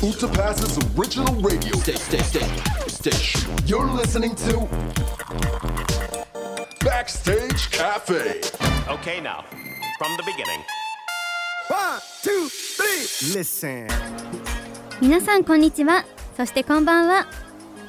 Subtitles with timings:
[0.00, 2.48] Utapas's original radio station.
[2.86, 3.50] station.
[3.66, 4.68] You're listening to
[6.84, 8.40] Backstage Cafe.
[8.88, 9.44] Okay, now,
[9.98, 10.62] from the beginning.
[11.66, 13.34] One, two, three.
[13.34, 13.88] Listen.
[15.00, 16.04] 皆さんこんにちは
[16.36, 17.26] そしてこんばんは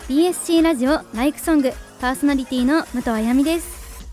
[0.08, 1.72] BSC ラジオライクソング
[2.02, 4.10] パーソナリティの武藤あやみです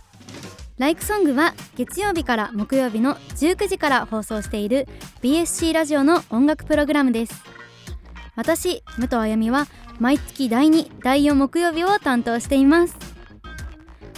[0.77, 4.87] ライクソングは月曜日から木曜日の19時から放送している
[5.23, 7.56] BSC ラジオの音楽プログラムです
[8.37, 9.67] 私武藤あやみは
[9.99, 12.97] 毎月第2第4木曜日を担当しています。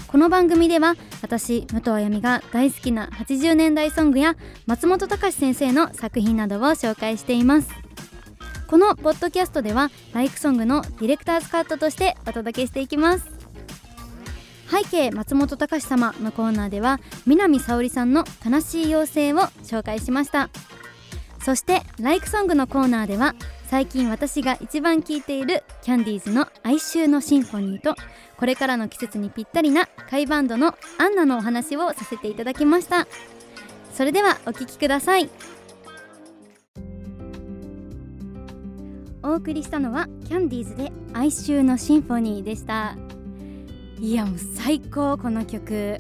[0.09, 4.37] この番組では私武藤あやみが大好きな80年代ソングや
[4.67, 7.69] 松本隆先生の作品などを紹介しています。
[8.67, 13.27] このポッドキャストではライクソングのディレクターズカットとしてお届けしていきます。
[14.71, 20.51] 背景松本隆様のコーナーでは南沙織さんの悲しい妖精を紹介しました。
[21.41, 23.35] そしてライクソングのコーナーでは
[23.69, 27.95] 最近私が一番聴いているキャンディーズの哀愁のシンフォニーと
[28.39, 33.07] これからの季節にぴったりなカイバンドのアンナのお話をさせていただきました。
[33.93, 35.29] それではお聴きください。
[39.23, 42.97] お送りしたのはキャンディーズで哀愁のシンフォニーでした。
[44.01, 45.99] いやもう最高この曲。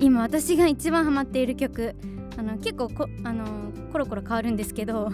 [0.00, 1.94] 今私が一番ハマっている曲。
[2.38, 3.44] あの結構こあの
[3.92, 5.12] コロコロ変わるんですけど。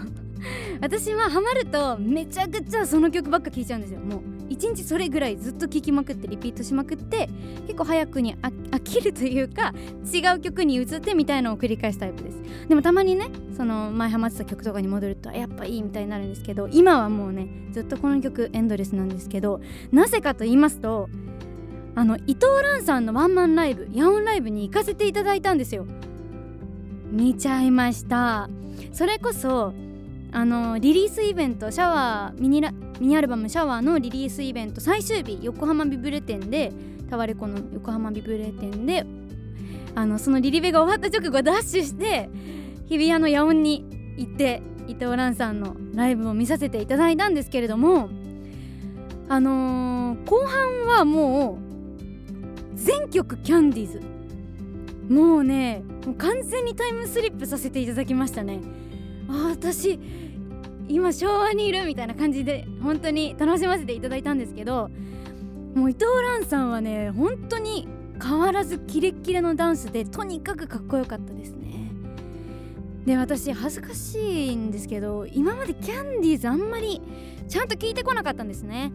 [0.81, 3.99] 私はハマるとめちゃくちゃその曲ばっか聴いちゃうんですよ。
[3.99, 7.29] もう一日それぐらいずっと聴きまくってリピートしまくって
[7.67, 9.73] 結構早くに飽きるというか
[10.11, 12.41] 違う曲に移ってみたいのを繰り返すタイプです。
[12.67, 21.09] でもたまにねその前ハマってた曲とかに戻るとやっぱいいみたいになるんですけど今はもうねずっとこの曲エンドレスなんですけどなぜかと言いますと
[21.95, 25.85] あの伊藤蘭さんのワンマンライブヤオンライブに行かせていただいたんですよ。
[27.11, 28.49] 見ちゃいました。
[28.93, 29.73] それこそ
[30.31, 36.71] あのリリースイベントシャワーミニラミニアルバム「シャワー」のリリースイベント最終日横浜ビブレ店で
[37.09, 39.05] タワレコの横浜ビブレ店で
[39.95, 42.29] あのそのリリベが終わった直後ダッシュして
[42.87, 43.85] 日比谷の野音に
[44.17, 48.09] 行って伊藤蘭さんのライブを見させていただいたんですけれども
[49.27, 51.59] あのー、後半はも
[52.73, 54.01] う全曲キャンディーズ。
[55.09, 58.59] もうねもう完全にタイムスリップさせていただきましたね。
[59.29, 59.99] あ私
[60.87, 64.89] 今昭和にいるみたいな感じで本当に楽しませていただいたんですけど
[65.75, 67.87] もう伊藤蘭さんはね本当に
[68.21, 71.91] 変わらずキレッキレのダンスでとにかくかっこよかったですね。
[73.05, 77.01] で私恥ずかしいんですけど今までキャンディーズあんまり
[77.47, 78.91] ちゃんと聞いてこなかったんですね。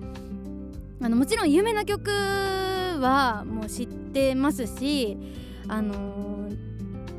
[1.01, 5.17] あのもちろん有名な曲はもう知ってますし
[5.69, 6.49] あの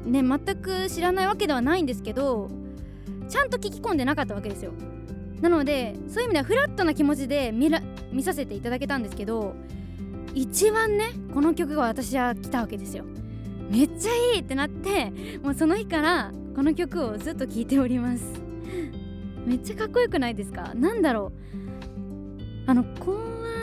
[0.06, 2.50] ー、ね全く知らないわけではないんですけど
[3.30, 4.72] ちゃんと聞き込んでなかったわけですよ。
[5.42, 7.82] なのでそういう意味ではフラットな気持ちで見ら
[8.12, 9.56] 見させていただけたんですけど
[10.34, 13.04] 一番ねこの曲が私は来たわけですよ。
[13.70, 15.12] めっちゃいいってなって
[15.44, 18.24] もうその日からこの曲をずっと聴いております。
[19.46, 20.74] めっちゃかっこよくないですか？
[20.74, 22.70] なんだろう。
[22.70, 23.18] あの怖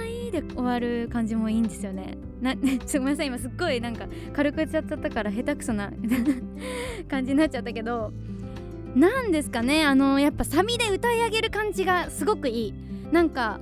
[0.06, 2.18] いで終わる感じもいいんですよね。
[2.40, 5.92] なちょごめんなさい今すっごいなんか軽く言っちゃったから下手くそな
[7.08, 8.12] 感じになっちゃったけど
[8.94, 9.84] 何ですかね。
[9.84, 12.74] あのやっぱサビで歌い上げる感じがすごくいい。
[13.10, 13.60] なんか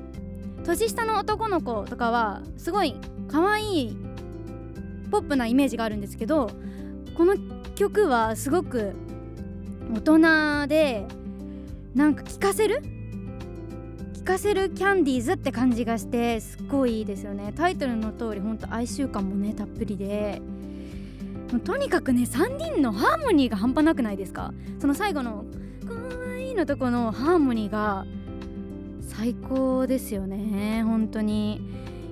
[0.64, 2.94] 年下の男の子とかはすごい
[3.28, 3.96] 可愛い
[5.10, 6.50] ポップなイメージがあるんですけど
[7.16, 7.36] この
[7.74, 8.94] 曲はすごく
[9.94, 11.06] 大人で
[11.94, 12.82] なんか聴かせる？
[14.18, 17.52] 聴かせるキャンディーズって感じがしてすっごいいいですよね。
[17.56, 20.42] タイトルの通りほんと哀愁感もねたっぷりで。
[21.58, 24.54] とにかくね3人のハーモニーが半端なくないですか？
[24.78, 25.44] その最後の
[25.84, 28.06] 「かわいい」のとこのハーモニーが
[29.02, 31.60] 最高ですよね本当に。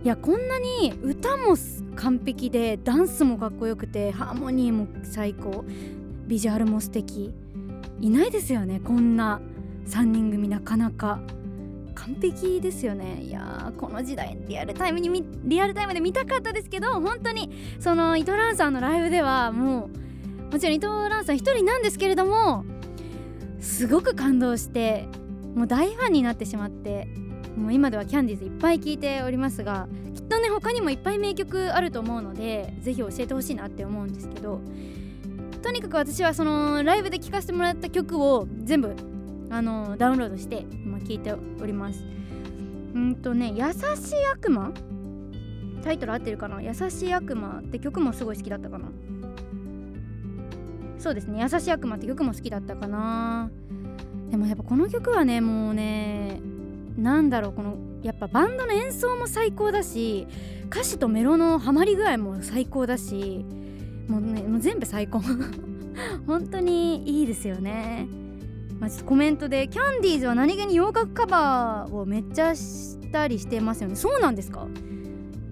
[0.05, 1.57] いやこんなに歌も
[1.97, 5.65] 完璧でダンスもかっこよくてハーモニーも最高。
[6.27, 7.33] ビジュアルも素敵。
[8.01, 9.41] いないですよねこんな
[9.87, 11.21] 3人組なかなか。
[11.99, 13.23] 完璧ですよね。
[13.23, 17.51] いやこの時代リアルタイムにリアルタイムで見たかったですけど本当に
[17.81, 19.91] その伊藤蘭さんのライブではも
[20.51, 22.65] うもちろん伊藤蘭さん一人なんですけれども
[23.61, 25.09] すごく感動して
[25.55, 27.09] もう大ファンになってしまって
[27.57, 34.61] もう今ではキャンディーズいっぱい聴いておりますがきっとね他にもいっぱい名曲あると思うのでぜひ教えてほしいなって思うんですけど
[35.63, 38.95] とにかく私はそのライブで聴かせてもらった曲を全部
[39.51, 42.05] あのダウンロードして今聞いております。
[42.95, 43.65] うんとね「優
[43.97, 44.73] しい悪魔」
[45.85, 48.89] タイトル合ってるかな「優しい悪魔」って曲もすごい好きだったかな？
[50.99, 53.51] そうですね「優しい悪魔」って曲も好きだったかな。
[54.31, 56.41] でもやっぱこの曲はねもうね
[56.97, 60.27] なんだろうこのやっぱバンドの演奏も最高だし
[60.71, 63.45] 歌詞とメロのハマり具合も最高だし
[64.09, 65.21] もうねもう全部最高。
[66.27, 68.07] 本当にいいですよね、
[68.81, 73.97] まあ、コメントでキャンディーズは何気に洋楽カバーをめっちゃしたりしてますよね。
[73.97, 74.67] そうなんですか？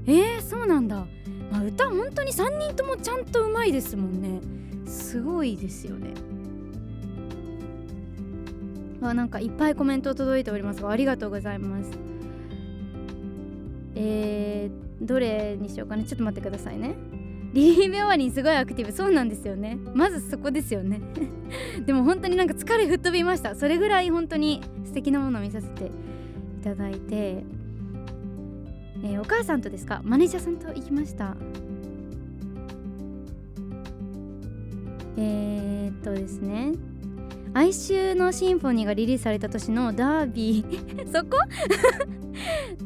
[0.07, 1.07] えー、そうなんだ、
[1.51, 4.41] まあ、歌本当に3人ともちゃんとうまいですもんね。
[4.87, 6.15] すごいですよね。
[9.03, 11.91] あなんかいっぱいコメント届いておりますがありがとうございます。
[13.97, 16.95] えー、どれにしようかなちょっと待ってくださいね。
[17.57, 18.93] リリーベ終わりにすごいアクティブ。
[18.93, 19.79] そうなんですよね。
[19.95, 21.01] まずそこですよね。
[21.87, 23.55] でも本当になんか疲れ吹っ飛びました。
[23.55, 25.91] それぐらい本当に素敵なものを見させてい
[26.63, 27.45] ただいて、
[29.03, 30.03] えー、お母さんとですか？
[30.05, 31.35] マネージャーさんと行きました。
[35.17, 36.73] えー、っとですね。
[37.55, 41.09] 哀愁のシンフォニーがリリースされた年のダービー。
[41.11, 41.39] そこ？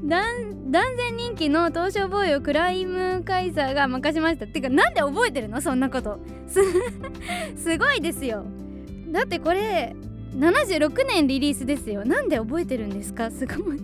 [0.04, 0.22] 断
[0.72, 4.46] 然人気の東証ボーイをクライムカイザーが任しました。
[4.46, 5.60] っていうかなんで覚えてるの？
[5.60, 6.18] そんなこと。
[6.48, 6.60] す
[7.78, 8.44] ごいですよ。
[9.10, 9.94] だってこれ
[10.36, 12.04] 76年リリースですよ。
[12.04, 13.30] なんで覚えてるんですか？
[13.30, 13.80] すごい。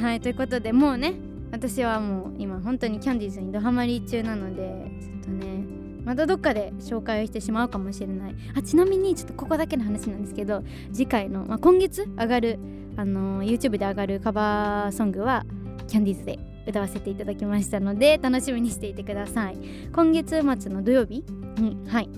[0.00, 1.14] はいということでもうね
[1.52, 5.64] 私はもう今本当にキャンディーズにドハマり中なのでちょっとね
[6.04, 8.34] またどっかで紹介をしてしまうかもしれない。
[8.56, 12.58] あちなみにちょっとここだけの話なんですけど次回の、まあ、今月上がる、
[12.96, 15.44] あの、YouTube で上がるカバーソングは
[15.88, 19.56] キャンディーズで歌わせていただきましたので楽しみにしていてください。
[19.92, 21.24] 今月末の土曜日
[21.58, 22.08] にはい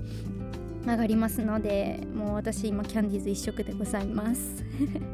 [0.87, 4.65] 上がりますのでもう私今キャンディーズ一色でございます。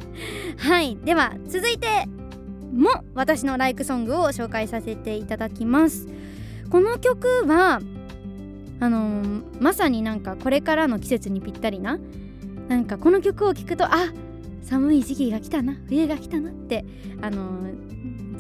[0.59, 1.87] はいでは続いて
[2.73, 6.09] も私のライクソングを紹介させていただきます。
[6.71, 7.81] この曲は
[8.81, 11.99] あのー、まさになんかこれからの季節にぴったりな
[12.69, 14.13] なんかこの曲を聴くとあ
[14.63, 16.85] 寒い時期が来たな冬が来たなって
[17.21, 17.71] あの、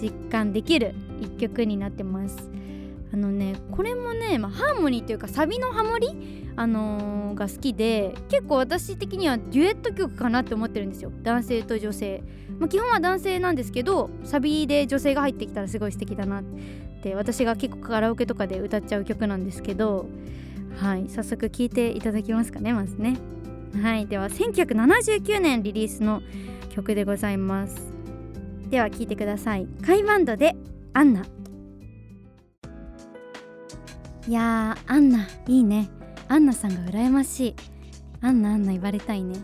[0.00, 2.50] 実感できる一曲になってます。
[3.12, 11.10] あのねこれもね、まあ、ハーモニーというかサビのハモリ、あのー、が好きで結構私的にはデュエット曲かなって思ってるんですよ。
[11.22, 12.22] 男性と女性、
[12.58, 16.44] まあ、基本は男性なんですけどサビで女性が入ってきたらすごい素敵だなっ
[17.02, 20.06] て私が結構カラオケとかで歌っちゃう曲なんですけど
[20.76, 23.16] はい早速聴いていただきますかねまずね。
[23.78, 26.22] はいでは1979年リリースの
[26.70, 27.90] 曲でございます。
[28.68, 29.66] では聴いてください。
[29.84, 30.54] カイバンドで
[30.92, 31.24] アンナ。
[34.28, 35.88] いやアンナいいね。
[36.28, 37.54] アンナさんが羨ましい。
[38.20, 39.36] アンナアンナ言われたいね。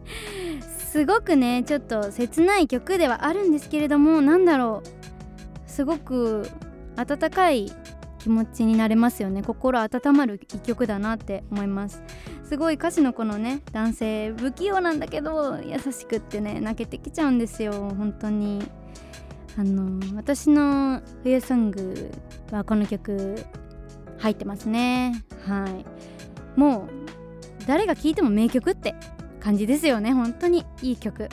[0.78, 5.70] すごくねちょっと切ない曲ではあるんですけれどもなんだろう。
[5.70, 6.48] すごく
[6.96, 7.72] 温かい
[8.18, 9.42] 気持ちになれますよね。
[9.42, 12.02] 心温まる一曲だなって思います。
[12.46, 18.66] すごい歌詞のこのね男性不器用なんだけど優しくってね泣けてきちゃうんですよ本当に。
[19.58, 22.12] あの私の冬ソング
[22.52, 23.42] はこの曲
[24.18, 25.24] 入ってますね。
[25.46, 25.84] はい。
[26.58, 28.94] もう誰が聴いても名曲って
[29.40, 30.64] 感じですよね本当に。
[30.82, 31.28] いい曲。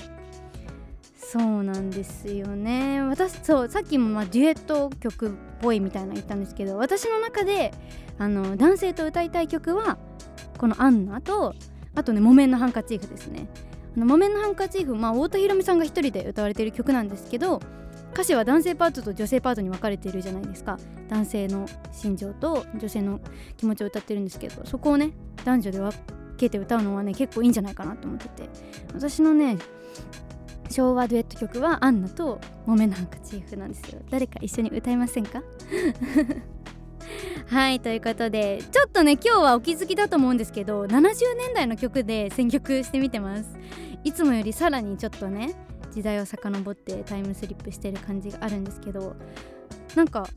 [1.15, 3.01] そうなんですよね。
[3.01, 5.31] 私そうさっきもまデュエット曲っ
[5.61, 7.71] ぽいみたいな言ったんですけど私の中で
[8.17, 9.97] あの男性と歌いたい曲は
[10.63, 11.53] この「アンナと」
[11.93, 13.49] あとね「木綿のハンカチーフ」ですね。
[13.97, 17.59] あの木綿のハンカチーフまあ太田裕美さんが一人で歌われている曲なんですけど
[18.13, 20.79] 歌詞は男性パートと女性パートに分かれているじゃないですか。
[21.09, 23.19] 男性の心情と女性の
[23.57, 25.11] 気持ちを歌ってるんですけどそこをね
[25.43, 25.97] 男女で分
[26.37, 28.49] けて歌うのはね結構いいんじゃないかなと思ってて。
[28.93, 29.57] 私のね
[30.69, 34.01] 昭和デュエット曲はアンナと木綿のハンカチーフなんですよ。
[34.09, 35.43] 誰か一緒に歌いませんか？
[37.47, 43.57] はいということでちょっとね今日はお気づきだと思うんですけど70年代の曲で選曲してみてます。
[44.03, 45.55] いつもよりさらにちょっとね
[45.91, 49.15] 時代を遡ってタイムスリップしてる感じがあるんですけど
[49.95, 50.27] なんか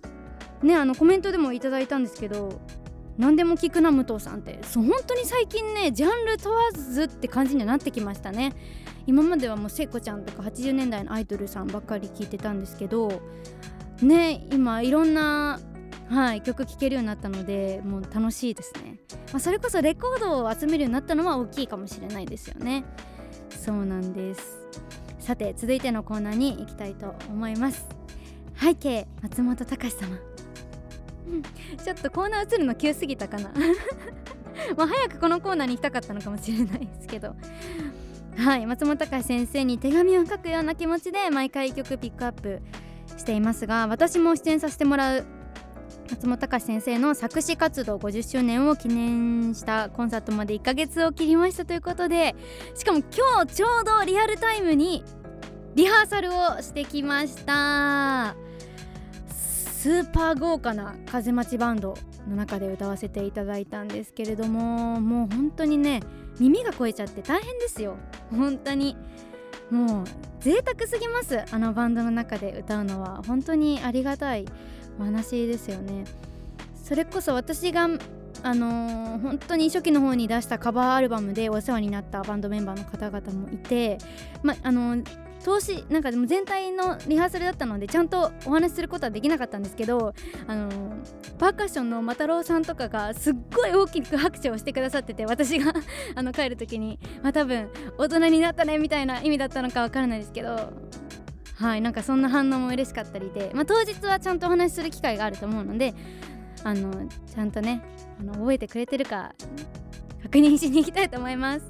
[0.62, 2.60] ねあのコメントでもいただいたんですけど
[3.18, 8.52] 何でも聞くな武藤さんってそう本当に最近ねジャンル問わずって感じにはなってきましたね。
[9.06, 13.22] 今まではもう聖子ちゃんとか80年代のアイドルさんばっかり聴いてたんですけど
[14.02, 15.60] ね今いろんな
[16.08, 18.98] はい、曲聴けるようになったのでもう楽しいですね、
[19.32, 22.84] まあ、それこそレコードを集めるようになったのは大きいかもしれないですよね。
[23.50, 24.60] そうなんです。
[25.18, 27.86] さて続いてのコーナーに行きたいと思います。
[28.54, 30.16] 背景松本隆様。
[31.84, 33.50] ちょっとコーナー映るの急すぎたかな。
[34.76, 37.34] まあ早くこのコーナーに行きたかったのかもしれないですけど。
[38.36, 42.60] はい松本隆先生に手紙を書くような気持ちで毎回曲ピックアップ
[43.16, 45.26] していますが私も出演させてもらう
[46.10, 52.34] 松本隆先生の作詞活動50周年を記念したコンサートまで1ヶ月を切りましたということで
[52.74, 55.04] しかも今日ちょうどリアルタイムに
[55.74, 58.34] リハーサルをしてきました。
[59.28, 61.94] スーパー豪華な風待ちバンド
[62.28, 66.00] の中で歌わせていただいたんですけれどももう本当にね
[66.40, 67.96] 耳が超えちゃって大変ですよ。
[68.30, 68.96] 本当に。
[69.70, 70.04] もう
[70.40, 71.44] 贅沢すぎます。
[71.52, 73.22] あのバンドの中で歌うのは。
[73.26, 74.46] 本当にありがたい。
[75.04, 76.04] 話ですよね。
[76.82, 77.88] それこそ私が
[78.42, 83.98] あのー、本当に初期の方に出したカバーアルバムでお世話になったバンドメンバーの方々もいて、
[84.42, 90.12] まあのー投資なんかでも全体のリハーサルだったのでちゃんとお話しすることはできなかったんですけど
[90.48, 90.68] あの
[91.38, 95.72] パーカッションのマタロウさんとかがすっごい大きく拍手をしてくださってて私が
[96.16, 100.72] あの帰る時にまあ多分大人になったねみたいな意味だったのかわからないですけど
[101.56, 105.94] はいなんかそんな反応も嬉しかったりで、まあ、当日はちゃんとお話しする機会があると思うので
[106.64, 107.82] あのちゃんとね
[108.20, 109.34] あの覚えてくれてるか
[110.22, 111.66] 確認しに行きたいと思います。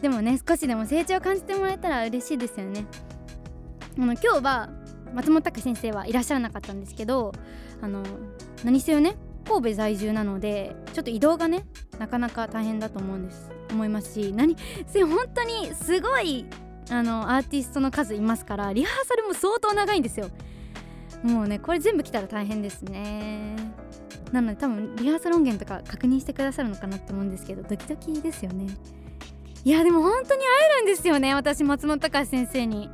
[0.00, 2.86] でもね少しでも成長を感じてもらえたら嬉しいですよね。
[3.98, 4.70] あの今日は
[5.12, 7.32] 松本隆先生はいらっしゃらなかったんですけど
[7.82, 8.02] あの
[8.64, 11.66] 何せよね神戸在住なのでちょっと移動がね
[11.98, 14.56] なかなか大変だと思うんです思いますし何
[14.86, 16.46] せ本当にすごい
[16.90, 20.30] あのアーティストの数いますからリハーサルも相当長いんですよ。
[21.22, 23.56] もうねこれ全部来たら大変ですね。
[24.32, 28.66] なので多分リハーサル音源とか確認してくださるのかなと思うんですけどドキドキですよね。
[29.64, 32.90] いやでも本当に会えるんですよね私松本隆先生に。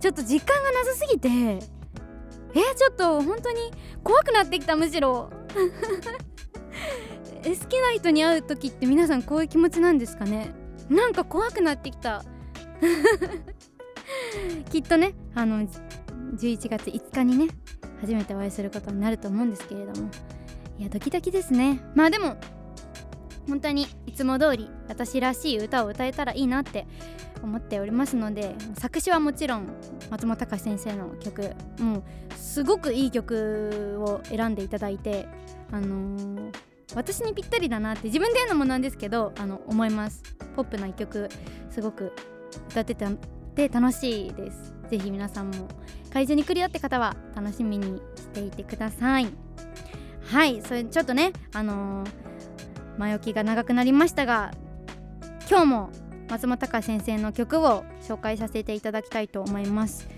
[0.00, 1.28] ちょっと実感がなさすぎて。
[1.28, 3.70] えちょっと本当に
[4.02, 5.30] 怖くなってきたむしろ。
[7.42, 10.52] 好きな人に会う時って皆さんこういう気持ちなんですかね？
[10.88, 12.24] なんか怖くなってきた。
[14.70, 15.66] きっとねあの
[16.36, 17.48] 11月5日にね
[18.00, 20.10] 初めてお会いすることになると思うんですけれども。
[20.80, 21.78] いやドキドキですね。
[21.94, 22.38] まあでも
[23.46, 26.86] 本当にいつも通り私らしい歌を歌えたらいいなって
[27.42, 29.66] 思っておりますので作詞はもちろん
[30.10, 32.02] 松本隆先生の曲もう
[32.34, 35.28] すごくいい曲を選んでいただいて
[35.70, 36.52] あのー、
[36.94, 40.22] 私にぴったりだなって自分で言うのもなんですけどあの思います。
[40.56, 41.28] ポップな一曲
[41.68, 42.12] すごく
[42.70, 43.10] 歌ってた
[43.54, 44.74] て楽しいです。
[44.90, 45.68] ぜひ皆さんも
[46.12, 49.28] 会場に来るよって方は楽しみにしていてください。
[50.24, 52.10] はいそれちょっとねあのー、
[52.98, 54.52] 前置きが長くなりましたが
[55.48, 55.90] 今日も
[56.28, 60.08] 松本隆先生の曲を紹介させていただきたいと思います。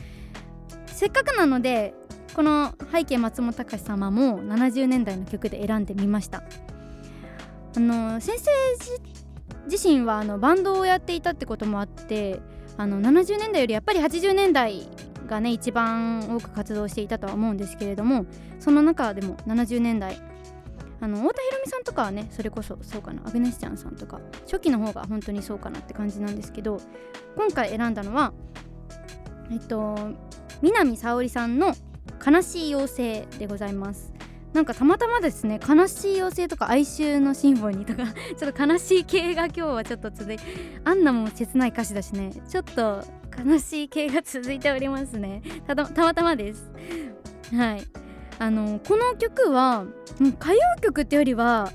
[0.86, 1.94] せっかくなので
[2.34, 6.42] この背景松本隆様も70年代の曲で選んでみました。
[7.74, 8.50] あの先生
[9.71, 12.40] 自身はあのバンドをやっていたってこともあって
[12.76, 14.88] あの70年代よりやっぱり80年代
[15.26, 18.26] がね一番多く活動していたとは思うんですけれども
[18.59, 20.21] その中でも70年代
[21.00, 26.80] あの太田裕美さんとかはねそれこそそうかなアグネスちゃんさんとか初期の方が本当にそうかなって感じなんですけど
[27.37, 28.32] 今回選んだのは
[29.50, 29.97] えっと
[30.61, 31.75] 南沙織さんの
[32.25, 34.12] 「悲しい妖精」でございます。
[34.52, 40.42] なんかたまたまですね悲しい妖精とか哀愁のシンフォニーとか ちょっと悲しい系が今日はちょっと続いて
[40.85, 43.02] あんなも切ない歌詞だしねちょっと
[43.37, 45.42] 悲しい系が続いておりますね。
[45.66, 46.71] たたまたまです。
[47.54, 47.82] はい。
[48.38, 49.85] あのこの曲は
[50.21, 51.71] 歌謡曲ってよりは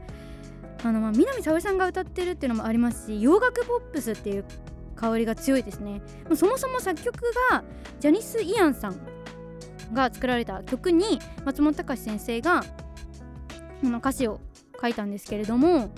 [0.84, 4.46] あの、まあ、南沙織さんが歌ってるっていうのもありますし洋楽ポップスっていう
[4.96, 6.01] 香りが強いですね。
[6.36, 7.63] そもそも作曲が
[8.00, 9.16] ジャニス・イアンさん。
[9.94, 12.63] が作られた曲に松本隆先生が
[13.82, 14.39] この歌詞を
[14.82, 15.89] 書いたんですけれども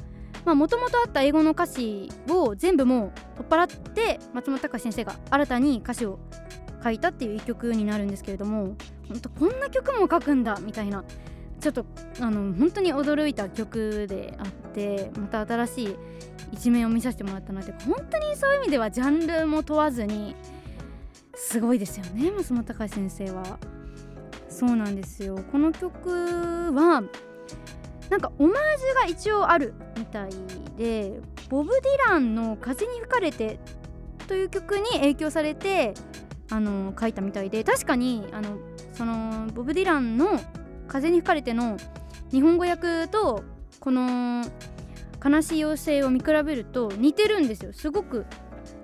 [0.46, 6.19] もともとあった英語の歌詞を全部もう取っ払って松本隆先生が新たに歌詞を
[6.84, 8.75] 書いたっていう一曲になるんですけれども
[9.08, 11.03] 本当こんな曲も書くんだみたいな
[11.60, 11.86] ちょっと
[12.22, 15.96] あの本当に驚いた曲であってまた新しい
[16.53, 20.36] 一面を見させてもらったので本当にそういう意味ではジャンルも問わずに
[21.36, 23.60] すごいですよね松本隆先生は。
[24.59, 25.39] そうなんですよ。
[25.53, 26.09] この曲
[26.73, 27.01] は
[28.09, 30.31] なんかオマージュが一応あるみたい
[30.77, 33.57] でボブ・ディランの「風に吹かれて」
[34.27, 35.93] という曲に影響されて
[36.49, 38.57] あの書いたみたいで確かにあの
[38.91, 40.41] そのボブ・ディランの
[40.89, 41.77] 「風に吹かれて」の
[42.29, 43.45] 日本語訳と
[43.79, 44.43] この
[45.23, 47.71] 「悲しい妖精」を見比べると似てるんですよ。
[47.71, 48.25] すごく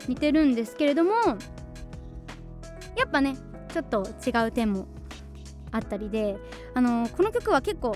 [0.07, 1.11] 似てるんですけれども
[2.95, 3.35] やっぱね
[3.73, 4.87] ちょっと違う点も
[5.75, 6.37] あったりで
[6.73, 7.95] あのこの曲は結構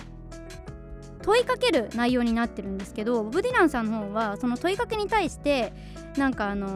[1.22, 5.74] 問いかける内容になってるんですけどボブ・ディランさんの方はその問いかけに対して
[6.18, 6.68] なんかあの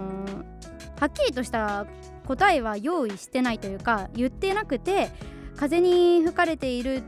[0.99, 1.85] はっきりとした
[2.27, 5.09] 答えは用意してないというか言ってなくて
[5.55, 7.03] 風に吹かれている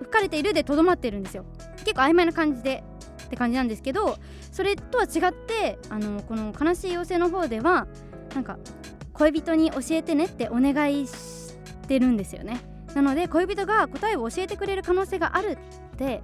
[0.00, 1.44] 吹かれているでとどまってるんですよ。
[1.78, 2.84] 結構曖昧な感じで
[3.24, 4.16] って感じなんですけど
[4.52, 7.86] それとは違ってあのこの悲しい妖精の方では
[8.34, 8.58] なんか
[9.12, 11.43] 恋人に教えてねってお願いして
[11.86, 12.60] てるんですよね。
[12.94, 15.58] なので恋人が答えを教えてくれる可能性がある
[15.94, 16.22] って、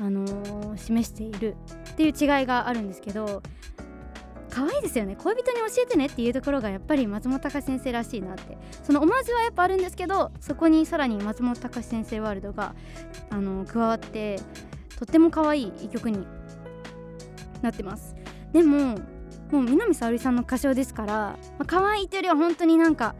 [0.00, 1.56] あのー示している
[1.92, 3.42] っていう違いがあるんですけど
[4.50, 5.16] 可愛いですよね。
[5.16, 8.56] 恋人に教えてねっていうところがやっぱり松本隆先生らしいなって。
[8.82, 12.74] そのオマージュはやっぱあるんですけどそこにさらに松本隆先生ワールドが、
[13.30, 14.40] あの加わって
[14.98, 16.26] とっても可愛い一曲に
[17.60, 18.14] なってます。
[18.52, 18.98] でも
[19.50, 23.14] もう南沙織さんの歌唱ですから、まあ、可愛いというよりは本当になんか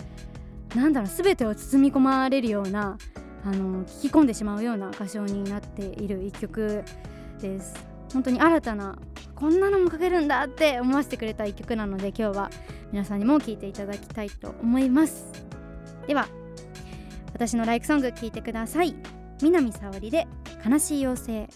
[0.74, 2.98] なんだろう全てを包み込まれるような
[3.44, 6.84] あの聞き込んでしまうような歌唱になっている一曲
[7.40, 7.74] です。
[8.12, 8.98] 本当に新たな
[9.34, 12.50] こんなのも書けるんだって思わせてくれた一曲なので今日は
[12.90, 15.32] 皆さんにも聴いていただきたいと思います。
[16.06, 16.28] では
[17.32, 18.94] 私のライクソング聴いてください。
[19.42, 20.26] 南沙織で
[20.68, 21.48] 悲しい妖精。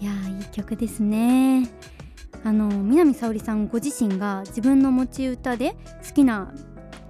[0.00, 1.68] いやーいい曲ですね。
[2.44, 5.72] あの南沙織さんご自身が自分の持ち歌で
[6.06, 6.54] 好きな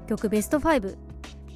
[0.08, 0.96] 曲ベスト5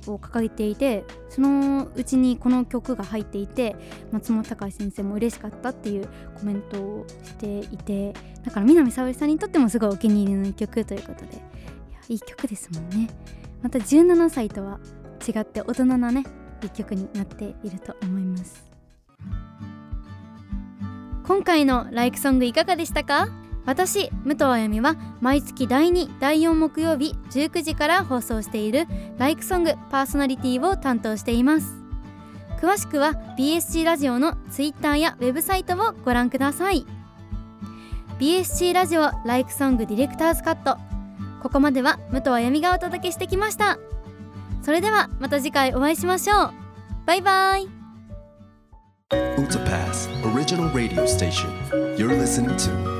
[0.08, 3.76] を掲げていてそのうちにこの曲が入っていて
[4.10, 8.12] 松本隆先生も嬉しかったっていうコメントをしていて
[8.44, 11.40] だから南沙織さんにとってもすごいお気に入りの一曲ということでいや
[12.08, 13.08] いい曲ですもんね。
[13.62, 14.80] また17歳とは
[15.26, 16.24] 違って大人なね
[16.62, 18.64] 一曲になっていると思います。
[21.24, 23.41] 今回のライクソングいかがでしたか？
[23.64, 28.86] 私武藤あやみは毎月第2第4木曜日19時から放送している
[29.18, 31.76] ライクソングパーソナリティを担当しています。
[32.60, 36.86] 詳しくは BSC ラジオのツイッターやウェブサイトをご覧ください。
[38.18, 40.76] BSC ラジオライクソングディレクターズカット。
[41.42, 43.78] ここまでは武藤あやみがお届けしてきました。
[44.62, 46.52] それではまた次回お会いしましょう。
[47.04, 47.68] バイバイ。
[49.36, 51.50] Utapass Original Radio Station.
[51.96, 52.91] You're listening to